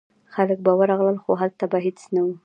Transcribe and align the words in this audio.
خلک 0.33 0.57
به 0.65 0.71
ورغلل 0.79 1.17
خو 1.23 1.31
هلته 1.41 1.65
به 1.71 1.77
هیڅ 1.85 1.99
نه 2.13 2.21
و. 2.25 2.27